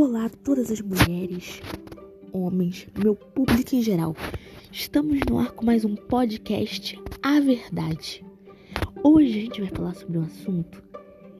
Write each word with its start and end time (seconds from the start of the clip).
Olá 0.00 0.30
todas 0.44 0.70
as 0.70 0.80
mulheres, 0.80 1.60
homens, 2.32 2.86
meu 2.96 3.16
público 3.16 3.74
em 3.74 3.82
geral. 3.82 4.14
Estamos 4.70 5.18
no 5.28 5.40
ar 5.40 5.50
com 5.50 5.66
mais 5.66 5.84
um 5.84 5.96
podcast 5.96 6.96
A 7.20 7.40
Verdade. 7.40 8.24
Hoje 9.02 9.26
a 9.26 9.42
gente 9.42 9.60
vai 9.60 9.70
falar 9.70 9.94
sobre 9.96 10.18
um 10.18 10.22
assunto 10.22 10.80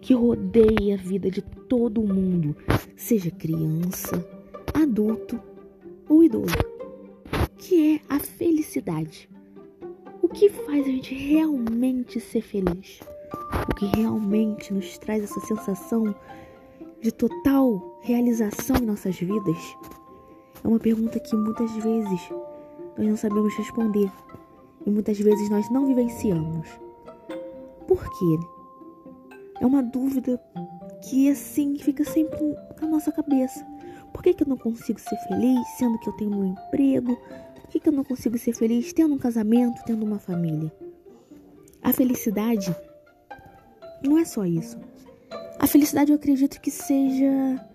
que 0.01 0.13
rodeia 0.13 0.95
a 0.95 0.97
vida 0.97 1.31
de 1.31 1.41
todo 1.41 2.03
mundo, 2.03 2.57
seja 2.97 3.31
criança, 3.31 4.29
adulto 4.75 5.41
ou 6.09 6.25
idoso, 6.25 6.57
que 7.57 7.95
é 7.95 8.01
a 8.13 8.19
felicidade. 8.19 9.31
O 10.21 10.27
que 10.27 10.49
faz 10.49 10.85
a 10.85 10.91
gente 10.91 11.15
realmente 11.15 12.19
ser 12.19 12.41
feliz? 12.41 12.99
O 13.71 13.75
que 13.77 13.87
realmente 13.87 14.75
nos 14.75 14.99
traz 14.99 15.23
essa 15.23 15.39
sensação 15.43 16.13
de 17.01 17.13
total 17.13 17.99
realização 18.03 18.77
em 18.77 18.87
nossas 18.87 19.17
vidas? 19.17 19.77
É 20.63 20.69
uma 20.69 20.79
pergunta 20.79 21.21
que 21.21 21.37
muitas 21.37 21.71
vezes 21.73 22.21
nós 22.97 23.09
não 23.09 23.17
sabemos 23.17 23.55
responder 23.55 24.11
e 24.85 24.91
muitas 24.91 25.19
vezes 25.19 25.49
nós 25.49 25.71
não 25.71 25.87
vivenciamos. 25.87 26.69
Por 27.87 28.03
quê? 28.03 28.39
É 29.61 29.67
uma 29.67 29.83
dúvida 29.83 30.41
que 31.03 31.31
assim 31.31 31.79
fica 31.79 32.05
sempre 32.05 32.39
na 32.81 32.89
nossa 32.89 33.13
cabeça. 33.13 33.65
Por 34.13 34.23
que, 34.23 34.35
que 34.35 34.43
eu 34.43 34.49
não 34.49 34.57
consigo 34.57 34.99
ser 34.99 35.17
feliz 35.29 35.67
sendo 35.77 35.99
que 35.99 36.09
eu 36.09 36.13
tenho 36.15 36.31
um 36.31 36.45
emprego? 36.45 37.17
Por 37.55 37.69
que, 37.71 37.81
que 37.81 37.89
eu 37.89 37.93
não 37.93 38.05
consigo 38.05 38.39
ser 38.39 38.55
feliz 38.55 38.93
tendo 38.93 39.15
um 39.15 39.19
casamento, 39.19 39.83
tendo 39.85 40.05
uma 40.05 40.19
família? 40.19 40.73
A 41.83 41.93
felicidade 41.93 42.75
não 44.03 44.19
é 44.19 44.25
só 44.25 44.45
isso. 44.45 44.79
A 45.59 45.67
felicidade 45.67 46.13
eu 46.13 46.17
acredito 46.17 46.61
que 46.61 46.71
seja 46.71 47.67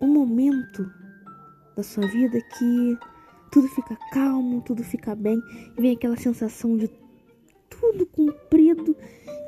um 0.00 0.08
momento 0.08 0.90
da 1.76 1.82
sua 1.82 2.06
vida 2.06 2.40
que 2.40 2.98
tudo 3.52 3.68
fica 3.68 3.96
calmo, 4.10 4.62
tudo 4.62 4.82
fica 4.82 5.14
bem 5.14 5.40
e 5.76 5.80
vem 5.80 5.92
aquela 5.92 6.16
sensação 6.16 6.76
de 6.76 6.90
tudo 7.68 8.06
cumprido 8.06 8.96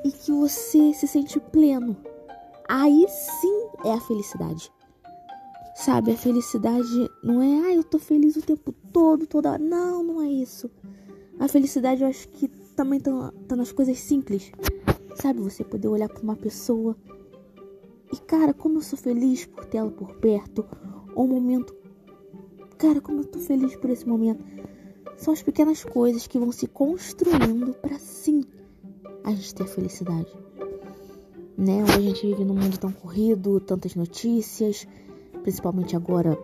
e 0.04 0.10
que 0.10 0.30
você 0.32 0.92
se 0.92 1.08
sente 1.08 1.40
pleno. 1.40 1.96
Aí 2.68 3.06
sim 3.08 3.68
é 3.84 3.92
a 3.92 4.00
felicidade. 4.00 4.70
Sabe, 5.74 6.12
a 6.12 6.16
felicidade 6.16 7.10
não 7.22 7.42
é, 7.42 7.68
ah, 7.68 7.74
eu 7.74 7.84
tô 7.84 7.98
feliz 7.98 8.36
o 8.36 8.42
tempo 8.42 8.72
todo, 8.92 9.26
toda 9.26 9.52
hora. 9.52 9.62
Não, 9.62 10.02
não 10.02 10.22
é 10.22 10.28
isso. 10.28 10.70
A 11.38 11.48
felicidade 11.48 12.02
eu 12.02 12.08
acho 12.08 12.28
que 12.28 12.48
também 12.74 13.00
tá, 13.00 13.32
tá 13.48 13.56
nas 13.56 13.72
coisas 13.72 13.98
simples. 13.98 14.52
Sabe, 15.16 15.40
você 15.40 15.64
poder 15.64 15.88
olhar 15.88 16.08
para 16.08 16.22
uma 16.22 16.36
pessoa 16.36 16.96
e, 18.12 18.16
cara, 18.18 18.54
como 18.54 18.78
eu 18.78 18.82
sou 18.82 18.98
feliz 18.98 19.46
por 19.46 19.64
tê-la 19.64 19.90
por 19.90 20.14
perto. 20.16 20.64
Um 21.16 21.26
momento. 21.26 21.74
Cara, 22.78 23.00
como 23.00 23.20
eu 23.20 23.24
tô 23.24 23.38
feliz 23.38 23.74
por 23.76 23.90
esse 23.90 24.06
momento. 24.06 24.44
São 25.16 25.32
as 25.32 25.42
pequenas 25.42 25.82
coisas 25.82 26.26
que 26.26 26.38
vão 26.38 26.52
se 26.52 26.66
construindo 26.66 27.72
para 27.74 27.98
sim 27.98 28.44
a 29.24 29.30
gente 29.32 29.54
ter 29.54 29.66
felicidade. 29.66 30.30
Né? 31.56 31.82
Hoje 31.82 31.96
a 31.96 32.00
gente 32.00 32.26
vive 32.26 32.44
num 32.44 32.54
mundo 32.54 32.78
tão 32.78 32.92
corrido, 32.92 33.58
tantas 33.60 33.94
notícias, 33.94 34.86
principalmente 35.42 35.96
agora. 35.96 36.38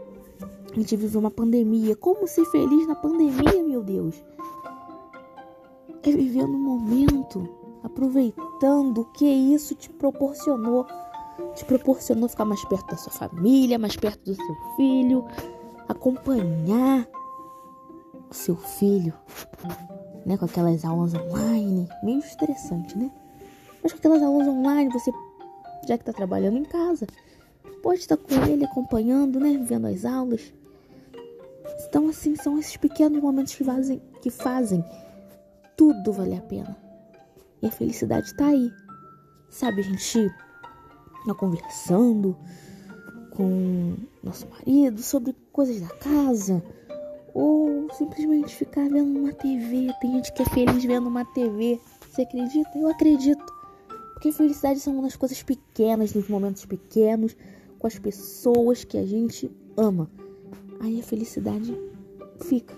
A 0.70 0.74
gente 0.74 0.97
vive 0.97 1.19
uma 1.19 1.30
pandemia. 1.30 1.94
Como 1.94 2.26
ser 2.26 2.47
feliz 2.47 2.88
na 2.88 2.94
pandemia, 2.94 3.62
meu 3.62 3.82
Deus? 3.82 4.24
É 6.02 6.10
viver 6.10 6.48
no 6.48 6.58
momento, 6.58 7.48
aproveitando 7.84 9.02
o 9.02 9.04
que 9.12 9.26
isso 9.26 9.74
te 9.74 9.91
proporcionou 9.91 10.86
te 11.55 11.64
proporcionou 11.64 12.28
ficar 12.28 12.45
mais 12.45 12.64
perto 12.64 12.86
da 12.86 12.97
sua 12.97 13.12
família, 13.12 13.78
mais 13.78 13.97
perto 13.97 14.25
do 14.25 14.34
seu 14.34 14.56
filho, 14.77 15.27
acompanhar 15.89 17.06
o 18.31 18.34
seu 18.34 18.56
filho, 18.56 19.12
né, 20.25 20.37
com 20.37 20.44
aquelas 20.44 20.84
aulas 20.84 21.15
online, 21.15 21.88
meio 22.03 22.21
estressante, 22.21 22.97
né? 22.97 23.10
Mas 23.82 23.93
com 23.93 23.99
aquelas 23.99 24.22
aulas 24.22 24.49
online, 24.49 24.91
você 24.91 25.12
já 25.87 25.99
que 25.99 26.03
está 26.03 26.12
trabalhando 26.12 26.56
em 26.56 26.65
casa, 26.65 27.06
pode 27.82 28.00
estar 28.00 28.16
com 28.16 28.34
ele 28.47 28.65
acompanhando, 28.65 29.38
né, 29.38 29.59
vendo 29.62 29.87
as 29.87 30.05
aulas. 30.05 30.53
Então 31.88 32.09
assim, 32.09 32.37
são 32.37 32.59
esses 32.59 32.76
pequenos 32.76 33.21
momentos 33.21 33.55
que 33.55 33.65
fazem 33.65 34.00
que 34.22 34.31
fazem 34.31 34.84
tudo 35.76 36.12
valer 36.12 36.38
a 36.38 36.43
pena. 36.43 36.76
E 37.60 37.66
a 37.66 37.71
felicidade 37.71 38.26
está 38.26 38.47
aí. 38.47 38.72
Sabe, 39.50 39.82
gente 39.82 40.31
conversando 41.34 42.37
com 43.31 43.94
nosso 44.22 44.47
marido 44.49 45.03
sobre 45.03 45.34
coisas 45.53 45.81
da 45.81 45.88
casa 45.88 46.62
ou 47.34 47.88
simplesmente 47.93 48.55
ficar 48.55 48.88
vendo 48.88 49.19
uma 49.19 49.32
TV. 49.32 49.88
Tem 50.00 50.12
gente 50.12 50.32
que 50.32 50.43
é 50.43 50.47
feliz 50.47 50.84
vendo 50.84 51.09
uma 51.09 51.25
TV. 51.25 51.81
Você 52.11 52.22
acredita? 52.22 52.71
Eu 52.77 52.88
acredito. 52.88 53.44
Porque 54.12 54.31
felicidade 54.32 54.81
são 54.81 55.00
das 55.03 55.16
coisas 55.16 55.43
pequenas, 55.43 56.15
nos 56.15 56.28
momentos 56.28 56.65
pequenos, 56.65 57.37
com 57.78 57.87
as 57.87 57.99
pessoas 57.99 58.84
que 58.84 58.97
a 58.99 59.05
gente 59.05 59.50
ama. 59.77 60.11
Aí 60.81 61.00
a 61.00 61.03
felicidade 61.03 61.77
fica. 62.44 62.75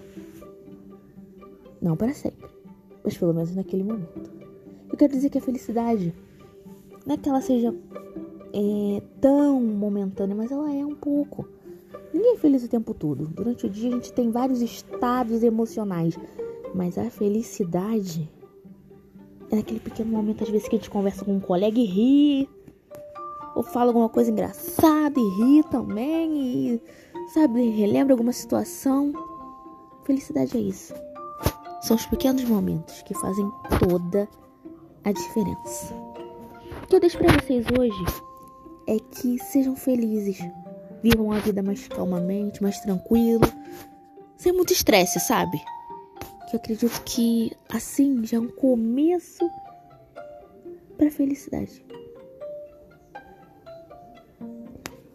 Não 1.83 1.97
para 1.97 2.15
sempre, 2.15 2.49
mas 3.03 3.17
pelo 3.17 3.35
menos 3.35 3.55
naquele 3.55 3.83
momento. 3.83 4.33
Eu 4.91 4.97
quero 4.97 5.13
dizer 5.13 5.29
que 5.29 5.39
a 5.39 5.43
felicidade 5.43 6.15
não 7.05 7.15
é 7.15 7.19
que 7.19 7.29
ela 7.29 7.43
seja 7.43 7.75
é, 8.55 9.03
tão 9.21 9.61
momentânea, 9.61 10.37
mas 10.37 10.53
ela 10.53 10.73
é 10.73 10.87
um 10.87 10.95
pouco. 10.95 11.47
Ninguém 12.13 12.35
é 12.35 12.39
feliz 12.39 12.63
o 12.63 12.69
tempo 12.69 12.95
todo. 12.95 13.27
Durante 13.27 13.67
o 13.67 13.69
dia 13.71 13.89
a 13.89 13.93
gente 13.93 14.13
tem 14.13 14.31
vários 14.31 14.63
estados 14.63 15.43
emocionais, 15.43 16.17
mas 16.73 16.97
a 16.97 17.11
felicidade 17.11 18.31
é 19.51 19.57
naquele 19.57 19.81
pequeno 19.81 20.13
momento, 20.13 20.45
às 20.45 20.51
vezes, 20.51 20.69
que 20.69 20.77
a 20.77 20.79
gente 20.79 20.91
conversa 20.91 21.25
com 21.25 21.35
um 21.35 21.41
colega 21.41 21.79
e 21.79 21.85
ri, 21.85 22.49
ou 23.57 23.65
fala 23.65 23.91
alguma 23.91 24.09
coisa 24.09 24.31
engraçada 24.31 25.19
e 25.19 25.29
ri 25.37 25.65
também, 25.65 26.75
e 26.75 26.83
sabe, 27.33 27.69
relembra 27.71 28.15
alguma 28.15 28.33
situação. 28.33 29.13
Felicidade 30.05 30.57
é 30.57 30.61
isso. 30.61 30.95
São 31.83 31.97
os 31.97 32.07
pequenos 32.07 32.45
momentos 32.45 33.03
que 33.03 33.15
fazem 33.15 33.51
toda 33.81 34.29
a 35.03 35.11
diferença. 35.11 35.93
O 36.83 36.87
que 36.87 36.97
eu 36.97 37.01
deixo 37.01 37.19
para 37.19 37.33
vocês 37.41 37.67
hoje 37.79 38.34
é 38.87 38.99
que 38.99 39.39
sejam 39.39 39.75
felizes, 39.77 40.39
vivam 41.03 41.33
a 41.33 41.39
vida 41.39 41.63
mais 41.63 41.87
calmamente, 41.89 42.63
mais 42.63 42.81
tranquilo, 42.81 43.45
sem 44.37 44.53
muito 44.53 44.73
estresse, 44.73 45.21
sabe? 45.21 45.59
Que 46.49 46.57
eu 46.57 46.61
acredito 46.61 47.03
que 47.05 47.53
assim 47.69 48.25
já 48.25 48.37
é 48.37 48.41
um 48.41 48.49
começo 48.49 49.49
para 50.97 51.11
felicidade. 51.11 51.85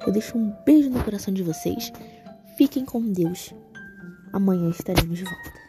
Eu 0.06 0.13
deixo 0.13 0.38
um 0.38 0.51
beijo 0.66 0.90
no 0.90 1.03
coração 1.03 1.34
de 1.34 1.44
vocês. 1.44 1.91
Fiquem 2.57 2.86
com 2.86 3.01
Deus. 3.01 3.53
Amanhã 4.34 4.69
estaremos 4.69 5.18
de 5.18 5.24
volta. 5.24 5.69